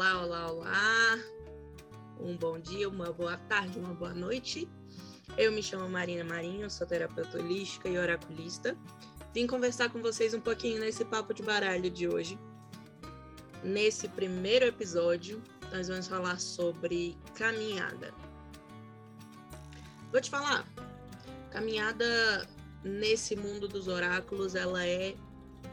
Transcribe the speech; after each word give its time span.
Olá, 0.00 0.24
olá, 0.24 0.50
olá. 0.50 1.18
Um 2.18 2.34
bom 2.34 2.58
dia, 2.58 2.88
uma 2.88 3.12
boa 3.12 3.36
tarde, 3.36 3.78
uma 3.78 3.92
boa 3.92 4.14
noite. 4.14 4.66
Eu 5.36 5.52
me 5.52 5.62
chamo 5.62 5.86
Marina 5.90 6.24
Marinho, 6.24 6.70
sou 6.70 6.86
terapeuta 6.86 7.36
holística 7.36 7.86
e 7.86 7.98
oraculista. 7.98 8.74
Vim 9.34 9.46
conversar 9.46 9.90
com 9.90 10.00
vocês 10.00 10.32
um 10.32 10.40
pouquinho 10.40 10.80
nesse 10.80 11.04
papo 11.04 11.34
de 11.34 11.42
baralho 11.42 11.90
de 11.90 12.08
hoje. 12.08 12.38
Nesse 13.62 14.08
primeiro 14.08 14.64
episódio, 14.64 15.42
nós 15.70 15.88
vamos 15.88 16.08
falar 16.08 16.40
sobre 16.40 17.14
caminhada. 17.34 18.14
Vou 20.10 20.20
te 20.22 20.30
falar, 20.30 20.66
caminhada 21.50 22.48
nesse 22.82 23.36
mundo 23.36 23.68
dos 23.68 23.86
oráculos, 23.86 24.54
ela 24.54 24.82
é 24.82 25.14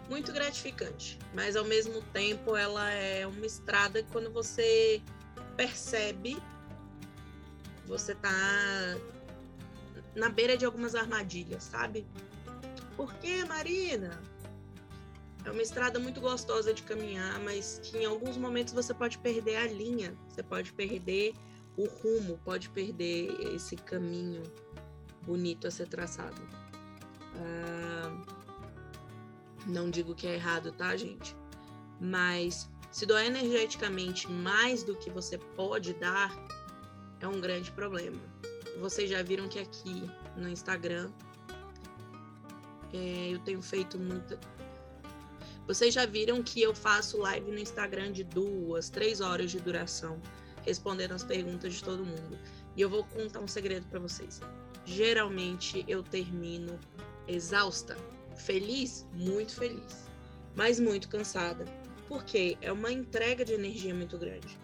muito 0.09 0.31
gratificante, 0.31 1.19
mas 1.33 1.55
ao 1.55 1.65
mesmo 1.65 2.01
tempo 2.13 2.55
ela 2.55 2.89
é 2.91 3.27
uma 3.27 3.45
estrada 3.45 4.01
que 4.01 4.09
quando 4.11 4.31
você 4.31 5.01
percebe, 5.55 6.37
você 7.85 8.15
tá 8.15 8.97
na 10.15 10.29
beira 10.29 10.57
de 10.57 10.65
algumas 10.65 10.95
armadilhas, 10.95 11.63
sabe? 11.63 12.05
Por 12.95 13.13
que, 13.15 13.43
Marina? 13.45 14.19
É 15.45 15.51
uma 15.51 15.61
estrada 15.61 15.99
muito 15.99 16.19
gostosa 16.19 16.73
de 16.73 16.83
caminhar, 16.83 17.39
mas 17.39 17.79
que 17.83 17.97
em 17.97 18.05
alguns 18.05 18.35
momentos 18.37 18.73
você 18.73 18.93
pode 18.93 19.17
perder 19.19 19.55
a 19.57 19.67
linha, 19.67 20.13
você 20.27 20.43
pode 20.43 20.73
perder 20.73 21.33
o 21.77 21.85
rumo, 21.85 22.39
pode 22.43 22.69
perder 22.69 23.55
esse 23.55 23.75
caminho 23.75 24.43
bonito 25.21 25.67
a 25.67 25.71
ser 25.71 25.87
traçado. 25.87 26.41
Ah, 27.35 28.36
não 29.67 29.89
digo 29.89 30.15
que 30.15 30.25
é 30.25 30.35
errado, 30.35 30.71
tá, 30.71 30.95
gente? 30.95 31.35
Mas 31.99 32.69
se 32.91 33.05
doar 33.05 33.25
energeticamente 33.25 34.31
mais 34.31 34.83
do 34.83 34.95
que 34.95 35.09
você 35.09 35.37
pode 35.37 35.93
dar, 35.93 36.33
é 37.19 37.27
um 37.27 37.39
grande 37.39 37.71
problema. 37.71 38.19
Vocês 38.79 39.09
já 39.09 39.21
viram 39.21 39.47
que 39.47 39.59
aqui 39.59 40.09
no 40.35 40.47
Instagram 40.47 41.11
é, 42.93 43.29
eu 43.31 43.39
tenho 43.39 43.61
feito 43.61 43.99
muita. 43.99 44.39
Vocês 45.67 45.93
já 45.93 46.05
viram 46.05 46.41
que 46.41 46.61
eu 46.61 46.73
faço 46.73 47.17
live 47.17 47.51
no 47.51 47.59
Instagram 47.59 48.13
de 48.13 48.23
duas, 48.23 48.89
três 48.89 49.19
horas 49.19 49.51
de 49.51 49.59
duração, 49.59 50.21
respondendo 50.65 51.11
as 51.11 51.23
perguntas 51.23 51.73
de 51.73 51.83
todo 51.83 52.05
mundo. 52.05 52.39
E 52.75 52.81
eu 52.81 52.89
vou 52.89 53.03
contar 53.03 53.41
um 53.41 53.47
segredo 53.47 53.85
para 53.87 53.99
vocês. 53.99 54.39
Geralmente 54.85 55.83
eu 55.87 56.01
termino 56.01 56.79
exausta 57.27 57.97
Feliz? 58.37 59.05
Muito 59.13 59.55
feliz. 59.55 60.07
Mas 60.55 60.79
muito 60.79 61.09
cansada. 61.09 61.65
Porque 62.07 62.57
é 62.61 62.71
uma 62.71 62.91
entrega 62.91 63.43
de 63.43 63.53
energia 63.53 63.93
muito 63.93 64.17
grande. 64.17 64.57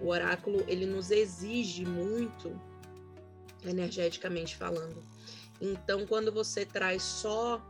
O 0.00 0.08
oráculo, 0.08 0.64
ele 0.66 0.86
nos 0.86 1.10
exige 1.10 1.84
muito, 1.84 2.58
energeticamente 3.64 4.56
falando. 4.56 5.02
Então, 5.60 6.06
quando 6.06 6.32
você 6.32 6.64
traz 6.64 7.02
só 7.02 7.62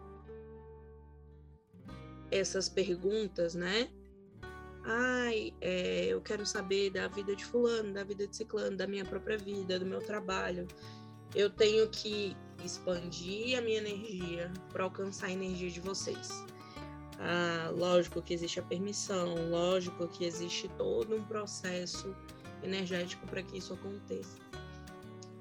essas 2.31 2.69
perguntas, 2.69 3.55
né? 3.55 3.91
Ai, 4.85 5.53
é, 5.61 6.07
eu 6.07 6.21
quero 6.21 6.47
saber 6.47 6.91
da 6.91 7.09
vida 7.09 7.35
de 7.35 7.45
fulano, 7.45 7.93
da 7.93 8.05
vida 8.05 8.27
de 8.27 8.35
ciclano, 8.35 8.77
da 8.77 8.87
minha 8.87 9.05
própria 9.05 9.37
vida, 9.37 9.79
do 9.79 9.85
meu 9.85 10.01
trabalho. 10.01 10.67
Eu 11.35 11.49
tenho 11.49 11.89
que 11.89 12.37
expandir 12.65 13.59
a 13.59 13.61
minha 13.61 13.79
energia 13.79 14.53
para 14.73 14.85
alcançar 14.85 15.27
a 15.27 15.33
energia 15.33 15.71
de 15.71 15.81
vocês. 15.81 16.45
Ah, 17.19 17.71
lógico 17.77 18.23
que 18.23 18.33
existe 18.33 18.59
a 18.61 18.63
permissão, 18.63 19.51
lógico 19.51 20.09
que 20.09 20.25
existe 20.25 20.69
todo 20.77 21.15
um 21.15 21.23
processo 21.23 22.15
energético 22.63 23.27
para 23.27 23.43
que 23.43 23.59
isso 23.59 23.75
aconteça. 23.75 24.39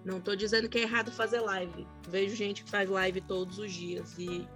Não 0.04 0.18
estou 0.18 0.36
dizendo 0.36 0.70
que 0.70 0.78
é 0.78 0.82
errado 0.82 1.12
fazer 1.12 1.42
live. 1.42 1.86
Vejo 2.10 2.36
gente 2.36 2.64
que 2.64 2.70
faz 2.70 2.90
live 2.90 3.22
todos 3.22 3.60
os 3.60 3.72
dias 3.72 4.18
e 4.18 4.48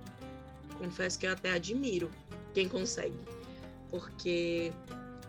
confesso 0.78 1.19
que 1.19 1.25
eu 1.25 1.31
até 1.31 1.52
admiro 1.52 2.09
quem 2.53 2.68
consegue. 2.68 3.18
Porque 3.90 4.72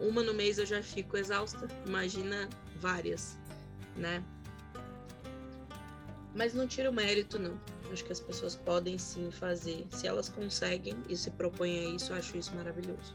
uma 0.01 0.23
no 0.23 0.35
mês 0.35 0.59
eu 0.59 0.67
já 0.67 0.83
fico 0.83 1.17
exausta, 1.17 1.69
imagina 1.87 2.49
várias, 2.77 3.37
né? 3.97 4.23
Mas 6.35 6.53
não 6.53 6.67
tira 6.67 6.91
o 6.91 6.93
mérito, 6.93 7.39
não. 7.39 7.59
Acho 7.93 8.05
que 8.05 8.13
as 8.13 8.21
pessoas 8.21 8.57
podem 8.57 8.99
sim 8.99 9.31
fazer. 9.31 9.87
Se 9.91 10.07
elas 10.07 10.29
conseguem 10.29 10.97
e 11.09 11.17
se 11.17 11.31
propõem 11.31 11.79
a 11.79 11.91
isso, 11.91 12.13
eu 12.13 12.17
acho 12.17 12.37
isso 12.37 12.55
maravilhoso. 12.55 13.15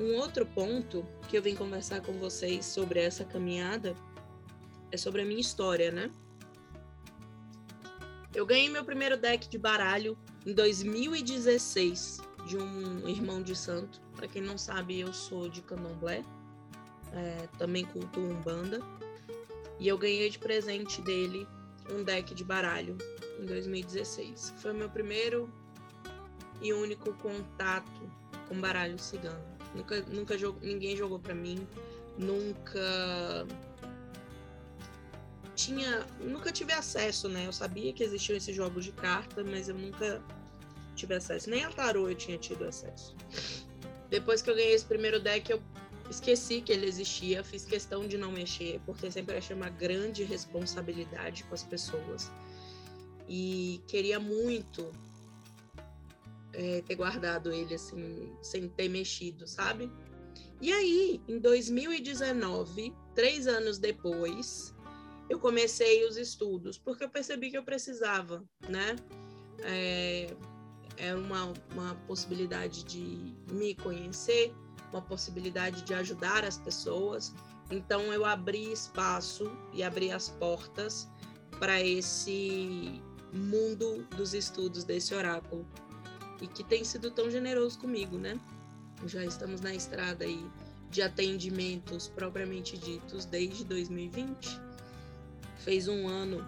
Um 0.00 0.16
outro 0.16 0.46
ponto 0.46 1.06
que 1.28 1.36
eu 1.36 1.42
vim 1.42 1.54
conversar 1.54 2.00
com 2.00 2.14
vocês 2.14 2.64
sobre 2.64 3.00
essa 3.00 3.24
caminhada 3.24 3.94
é 4.90 4.96
sobre 4.96 5.20
a 5.20 5.24
minha 5.24 5.40
história, 5.40 5.90
né? 5.90 6.10
Eu 8.34 8.46
ganhei 8.46 8.70
meu 8.70 8.84
primeiro 8.84 9.18
deck 9.18 9.46
de 9.48 9.58
baralho 9.58 10.16
em 10.46 10.54
2016 10.54 12.18
de 12.46 12.56
um 12.56 13.06
irmão 13.06 13.42
de 13.42 13.54
santo. 13.54 14.00
Para 14.16 14.26
quem 14.26 14.40
não 14.40 14.56
sabe, 14.56 15.00
eu 15.00 15.12
sou 15.12 15.48
de 15.50 15.60
Candomblé, 15.60 16.24
é, 17.12 17.46
também 17.58 17.84
culto 17.84 18.18
Umbanda. 18.18 18.80
E 19.82 19.88
eu 19.88 19.98
ganhei 19.98 20.30
de 20.30 20.38
presente 20.38 21.02
dele 21.02 21.44
um 21.90 22.04
deck 22.04 22.32
de 22.36 22.44
baralho 22.44 22.96
em 23.40 23.44
2016. 23.44 24.54
Foi 24.58 24.70
o 24.70 24.74
meu 24.74 24.88
primeiro 24.88 25.52
e 26.60 26.72
único 26.72 27.12
contato 27.14 28.00
com 28.48 28.60
baralho 28.60 28.96
cigano. 28.96 29.44
Nunca, 29.74 30.00
nunca 30.02 30.36
ninguém 30.60 30.96
jogou 30.96 31.18
para 31.18 31.34
mim, 31.34 31.66
nunca 32.16 33.44
tinha, 35.56 36.06
nunca 36.20 36.52
tive 36.52 36.72
acesso, 36.72 37.28
né? 37.28 37.48
Eu 37.48 37.52
sabia 37.52 37.92
que 37.92 38.04
existiam 38.04 38.36
esses 38.36 38.54
jogos 38.54 38.84
de 38.84 38.92
carta, 38.92 39.42
mas 39.42 39.68
eu 39.68 39.74
nunca 39.74 40.22
tive 40.94 41.16
acesso. 41.16 41.50
Nem 41.50 41.64
a 41.64 41.70
tarô 41.70 42.08
eu 42.08 42.14
tinha 42.14 42.38
tido 42.38 42.64
acesso. 42.64 43.16
Depois 44.08 44.42
que 44.42 44.48
eu 44.48 44.54
ganhei 44.54 44.74
esse 44.74 44.84
primeiro 44.84 45.18
deck, 45.18 45.50
eu 45.50 45.60
Esqueci 46.10 46.60
que 46.60 46.72
ele 46.72 46.86
existia, 46.86 47.42
fiz 47.42 47.64
questão 47.64 48.06
de 48.06 48.18
não 48.18 48.30
mexer, 48.30 48.80
porque 48.84 49.10
sempre 49.10 49.36
achei 49.36 49.56
uma 49.56 49.70
grande 49.70 50.24
responsabilidade 50.24 51.44
com 51.44 51.54
as 51.54 51.62
pessoas. 51.62 52.30
E 53.28 53.80
queria 53.86 54.20
muito 54.20 54.90
é, 56.52 56.82
ter 56.82 56.94
guardado 56.94 57.52
ele 57.52 57.74
assim, 57.74 58.30
sem 58.42 58.68
ter 58.68 58.88
mexido, 58.88 59.46
sabe? 59.46 59.90
E 60.60 60.72
aí, 60.72 61.20
em 61.26 61.38
2019, 61.38 62.94
três 63.14 63.46
anos 63.46 63.78
depois, 63.78 64.74
eu 65.28 65.38
comecei 65.38 66.06
os 66.06 66.16
estudos, 66.16 66.78
porque 66.78 67.04
eu 67.04 67.08
percebi 67.08 67.50
que 67.50 67.58
eu 67.58 67.64
precisava, 67.64 68.44
né? 68.68 68.96
É, 69.64 70.26
é 70.96 71.14
uma, 71.14 71.52
uma 71.72 71.94
possibilidade 72.06 72.84
de 72.84 73.34
me 73.50 73.74
conhecer, 73.74 74.54
uma 74.92 75.02
possibilidade 75.02 75.82
de 75.82 75.94
ajudar 75.94 76.44
as 76.44 76.58
pessoas. 76.58 77.34
Então 77.70 78.12
eu 78.12 78.24
abri 78.24 78.72
espaço 78.72 79.50
e 79.72 79.82
abri 79.82 80.12
as 80.12 80.28
portas 80.28 81.08
para 81.58 81.80
esse 81.80 83.00
mundo 83.32 84.06
dos 84.16 84.34
estudos 84.34 84.84
desse 84.84 85.14
oráculo 85.14 85.66
e 86.40 86.46
que 86.46 86.62
tem 86.62 86.84
sido 86.84 87.10
tão 87.10 87.30
generoso 87.30 87.78
comigo, 87.78 88.18
né? 88.18 88.38
Já 89.06 89.24
estamos 89.24 89.60
na 89.60 89.74
estrada 89.74 90.24
aí 90.24 90.44
de 90.90 91.00
atendimentos 91.00 92.08
propriamente 92.08 92.76
ditos 92.76 93.24
desde 93.24 93.64
2020. 93.64 94.60
Fez 95.58 95.88
um 95.88 96.06
ano 96.06 96.46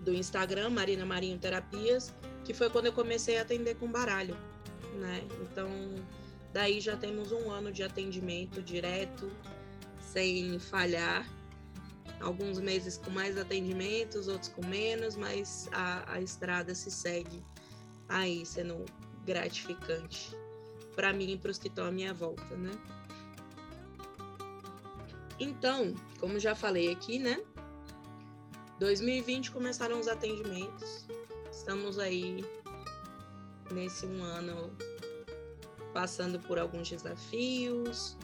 do 0.00 0.12
Instagram 0.12 0.70
Marina 0.70 1.04
Marinho 1.04 1.38
Terapias, 1.38 2.12
que 2.44 2.52
foi 2.52 2.70
quando 2.70 2.86
eu 2.86 2.92
comecei 2.92 3.38
a 3.38 3.42
atender 3.42 3.76
com 3.76 3.90
baralho, 3.90 4.36
né? 4.94 5.22
Então 5.42 5.68
Daí 6.52 6.80
já 6.80 6.96
temos 6.96 7.32
um 7.32 7.50
ano 7.50 7.72
de 7.72 7.82
atendimento 7.82 8.62
direto, 8.62 9.30
sem 10.00 10.58
falhar. 10.58 11.28
Alguns 12.20 12.58
meses 12.58 12.96
com 12.96 13.10
mais 13.10 13.36
atendimentos, 13.36 14.26
outros 14.26 14.48
com 14.48 14.64
menos, 14.64 15.16
mas 15.16 15.68
a, 15.72 16.14
a 16.14 16.20
estrada 16.20 16.74
se 16.74 16.90
segue 16.90 17.44
aí, 18.08 18.46
sendo 18.46 18.84
gratificante 19.26 20.34
para 20.94 21.12
mim 21.12 21.32
e 21.32 21.38
para 21.38 21.50
os 21.50 21.58
que 21.58 21.68
estão 21.68 21.84
à 21.86 21.92
minha 21.92 22.14
volta, 22.14 22.56
né? 22.56 22.72
Então, 25.38 25.94
como 26.18 26.38
já 26.38 26.54
falei 26.54 26.90
aqui, 26.90 27.18
né? 27.18 27.44
2020 28.78 29.50
começaram 29.50 30.00
os 30.00 30.08
atendimentos. 30.08 31.06
Estamos 31.52 31.98
aí 31.98 32.44
nesse 33.70 34.06
um 34.06 34.22
ano 34.22 34.70
passando 35.96 36.38
por 36.38 36.58
alguns 36.58 36.90
desafios, 36.90 38.18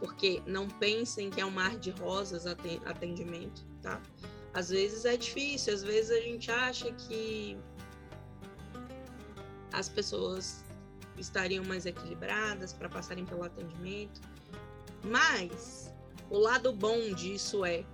porque 0.00 0.42
não 0.46 0.66
pensem 0.66 1.30
que 1.30 1.40
é 1.40 1.46
um 1.46 1.50
mar 1.50 1.78
de 1.78 1.92
rosas 1.92 2.44
atendimento, 2.44 3.64
tá? 3.80 4.02
Às 4.52 4.70
vezes 4.70 5.04
é 5.04 5.16
difícil, 5.16 5.72
às 5.72 5.84
vezes 5.84 6.10
a 6.10 6.20
gente 6.20 6.50
acha 6.50 6.90
que 6.92 7.56
as 9.72 9.88
pessoas 9.88 10.64
estariam 11.16 11.64
mais 11.64 11.86
equilibradas 11.86 12.72
para 12.72 12.88
passarem 12.88 13.24
pelo 13.24 13.44
atendimento. 13.44 14.20
Mas 15.04 15.94
o 16.30 16.36
lado 16.36 16.72
bom 16.72 17.12
disso 17.14 17.64
é 17.64 17.84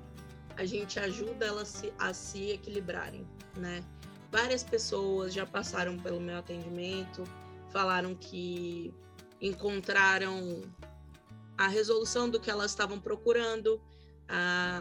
a 0.56 0.64
gente 0.64 0.98
ajuda 0.98 1.44
elas 1.44 1.84
a 1.98 2.14
se 2.14 2.52
equilibrarem, 2.52 3.28
né? 3.54 3.84
Várias 4.32 4.64
pessoas 4.64 5.34
já 5.34 5.44
passaram 5.44 5.98
pelo 5.98 6.20
meu 6.20 6.38
atendimento, 6.38 7.22
falaram 7.70 8.14
que 8.14 8.94
encontraram 9.40 10.62
a 11.56 11.68
resolução 11.68 12.28
do 12.28 12.40
que 12.40 12.50
elas 12.50 12.70
estavam 12.70 13.00
procurando, 13.00 13.80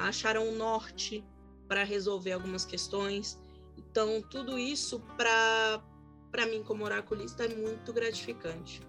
acharam 0.01 0.47
um 0.47 0.55
norte 0.55 1.23
para 1.67 1.83
resolver 1.83 2.31
algumas 2.31 2.65
questões. 2.65 3.39
Então, 3.77 4.21
tudo 4.21 4.57
isso 4.57 4.99
para 5.17 6.45
mim 6.45 6.63
como 6.63 6.83
oraculista 6.83 7.45
é 7.45 7.55
muito 7.55 7.91
gratificante. 7.93 8.81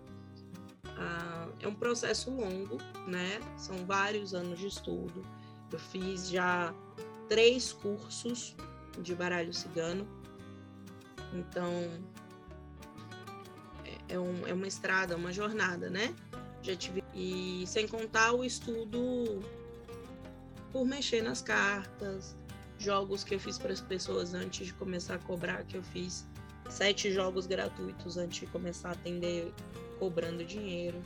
Ah, 0.96 1.48
é 1.60 1.68
um 1.68 1.74
processo 1.74 2.30
longo, 2.30 2.76
né? 3.06 3.40
São 3.56 3.86
vários 3.86 4.34
anos 4.34 4.58
de 4.58 4.66
estudo. 4.66 5.24
Eu 5.72 5.78
fiz 5.78 6.28
já 6.28 6.74
três 7.28 7.72
cursos 7.72 8.56
de 9.00 9.14
baralho 9.14 9.54
cigano. 9.54 10.06
Então, 11.32 11.72
é, 14.10 14.18
um, 14.18 14.46
é 14.46 14.52
uma 14.52 14.66
estrada, 14.66 15.16
uma 15.16 15.32
jornada, 15.32 15.88
né? 15.88 16.14
Já 16.62 16.76
tive. 16.76 17.02
E 17.14 17.64
sem 17.66 17.86
contar 17.86 18.32
o 18.32 18.44
estudo 18.44 19.42
por 20.72 20.84
mexer 20.84 21.22
nas 21.22 21.40
cartas, 21.40 22.36
jogos 22.78 23.24
que 23.24 23.34
eu 23.34 23.40
fiz 23.40 23.58
para 23.58 23.72
as 23.72 23.80
pessoas 23.80 24.34
antes 24.34 24.66
de 24.66 24.74
começar 24.74 25.14
a 25.14 25.18
cobrar, 25.18 25.64
que 25.64 25.76
eu 25.76 25.82
fiz 25.82 26.26
sete 26.68 27.12
jogos 27.12 27.46
gratuitos 27.46 28.16
antes 28.16 28.40
de 28.40 28.46
começar 28.46 28.90
a 28.90 28.92
atender 28.92 29.52
cobrando 29.98 30.44
dinheiro. 30.44 31.02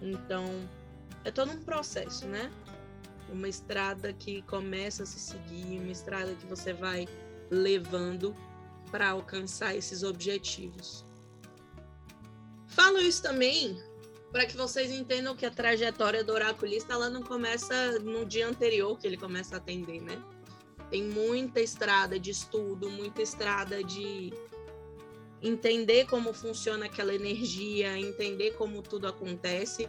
Então, 0.00 0.46
é 1.24 1.30
todo 1.30 1.52
um 1.52 1.62
processo, 1.62 2.26
né? 2.26 2.50
Uma 3.28 3.48
estrada 3.48 4.12
que 4.12 4.42
começa 4.42 5.02
a 5.02 5.06
se 5.06 5.18
seguir, 5.18 5.78
uma 5.78 5.92
estrada 5.92 6.34
que 6.34 6.46
você 6.46 6.72
vai 6.72 7.06
levando 7.50 8.34
para 8.90 9.10
alcançar 9.10 9.74
esses 9.74 10.02
objetivos. 10.02 11.04
Falo 12.70 12.98
isso 12.98 13.22
também 13.22 13.80
para 14.30 14.46
que 14.46 14.56
vocês 14.56 14.92
entendam 14.92 15.34
que 15.34 15.44
a 15.44 15.50
trajetória 15.50 16.22
do 16.22 16.32
oraculista 16.32 16.92
ela 16.92 17.10
não 17.10 17.22
começa 17.22 17.98
no 17.98 18.24
dia 18.24 18.46
anterior 18.46 18.96
que 18.96 19.06
ele 19.06 19.16
começa 19.16 19.56
a 19.56 19.58
atender, 19.58 20.00
né? 20.00 20.22
Tem 20.88 21.02
muita 21.02 21.60
estrada 21.60 22.18
de 22.18 22.30
estudo, 22.30 22.88
muita 22.90 23.22
estrada 23.22 23.82
de 23.82 24.32
entender 25.42 26.06
como 26.06 26.32
funciona 26.32 26.86
aquela 26.86 27.14
energia, 27.14 27.98
entender 27.98 28.52
como 28.52 28.82
tudo 28.82 29.08
acontece, 29.08 29.88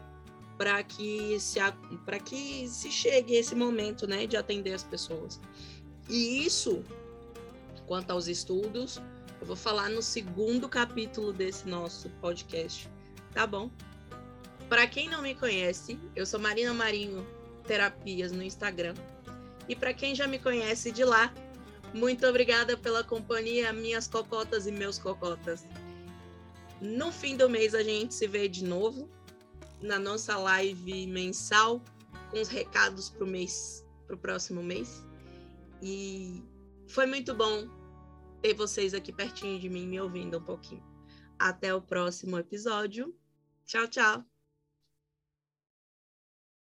para 0.58 0.82
que 0.84 1.40
se 1.40 1.60
para 2.06 2.20
que 2.20 2.68
se 2.68 2.92
chegue 2.92 3.36
esse 3.36 3.56
momento, 3.56 4.08
né, 4.08 4.26
de 4.26 4.38
atender 4.38 4.74
as 4.74 4.84
pessoas. 4.84 5.40
E 6.10 6.46
isso, 6.46 6.84
quanto 7.86 8.12
aos 8.12 8.28
estudos, 8.28 9.02
eu 9.42 9.48
vou 9.48 9.56
falar 9.56 9.90
no 9.90 10.04
segundo 10.04 10.70
capítulo 10.70 11.34
desse 11.34 11.68
nosso 11.68 12.08
podcast, 12.22 12.88
tá 13.34 13.48
bom? 13.48 13.72
Para 14.70 14.86
quem 14.86 15.10
não 15.10 15.24
me 15.24 15.34
conhece, 15.34 16.00
eu 16.16 16.28
sou 16.28 16.40
Marina 16.40 16.74
Marinho 16.76 17.26
Terapias 17.66 18.32
no 18.32 18.44
Instagram. 18.44 18.94
E 19.68 19.76
para 19.76 19.96
quem 19.96 20.14
já 20.14 20.28
me 20.28 20.38
conhece 20.38 20.92
de 20.92 21.04
lá, 21.04 21.34
muito 21.92 22.26
obrigada 22.28 22.78
pela 22.78 23.04
companhia, 23.04 23.74
minhas 23.74 24.08
cocotas 24.08 24.68
e 24.68 24.72
meus 24.72 25.00
cocotas. 25.00 25.66
No 26.80 27.12
fim 27.12 27.36
do 27.36 27.50
mês 27.50 27.74
a 27.74 27.82
gente 27.82 28.14
se 28.14 28.28
vê 28.28 28.48
de 28.48 28.64
novo 28.64 29.10
na 29.82 29.98
nossa 29.98 30.38
live 30.38 31.08
mensal 31.08 31.82
com 32.30 32.40
os 32.40 32.48
recados 32.48 33.10
para 33.10 33.24
o 33.24 33.28
mês, 33.28 33.84
para 34.06 34.16
o 34.16 34.20
próximo 34.20 34.62
mês. 34.62 35.04
E 35.82 36.44
foi 36.88 37.08
muito 37.08 37.34
bom 37.34 37.81
ter 38.42 38.54
vocês 38.54 38.94
aqui 38.94 39.12
pertinho 39.12 39.60
de 39.60 39.70
mim 39.70 39.88
me 39.88 40.00
ouvindo 40.02 40.38
um 40.38 40.44
pouquinho. 40.44 40.84
Até 41.38 41.74
o 41.74 41.82
próximo 41.82 42.38
episódio. 42.38 43.16
Tchau, 43.66 43.88
tchau. 43.88 44.31